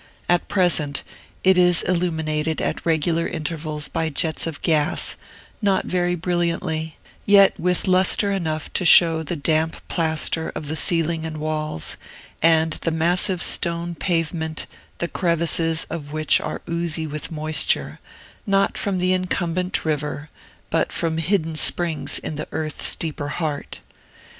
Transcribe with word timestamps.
At 0.27 0.47
present, 0.47 1.03
it 1.43 1.59
is 1.59 1.83
illuminated 1.83 2.59
at 2.59 2.83
regular 2.83 3.27
intervals 3.27 3.87
by 3.87 4.09
jets 4.09 4.47
of 4.47 4.59
gas, 4.63 5.15
not 5.61 5.85
very 5.85 6.15
brilliantly, 6.15 6.97
yet 7.27 7.53
with 7.59 7.87
lustre 7.87 8.31
enough 8.31 8.73
to 8.73 8.83
show 8.83 9.21
the 9.21 9.35
damp 9.35 9.79
plaster 9.87 10.49
of 10.55 10.69
the 10.69 10.75
ceiling 10.75 11.23
and 11.23 11.37
walls, 11.37 11.97
and 12.41 12.71
the 12.81 12.89
massive 12.89 13.43
stone 13.43 13.93
pavement, 13.93 14.65
the 14.97 15.07
crevices 15.07 15.85
of 15.91 16.11
which 16.11 16.41
are 16.41 16.63
oozy 16.67 17.05
with 17.05 17.31
moisture, 17.31 17.99
not 18.47 18.79
from 18.79 18.97
the 18.97 19.13
incumbent 19.13 19.85
river, 19.85 20.31
but 20.71 20.91
from 20.91 21.19
hidden 21.19 21.55
springs 21.55 22.17
in 22.17 22.37
the 22.37 22.47
earth's 22.51 22.95
deeper 22.95 23.27
heart. 23.27 23.81